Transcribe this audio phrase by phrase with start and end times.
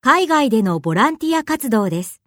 [0.00, 2.22] 海外でのボランティア活動です。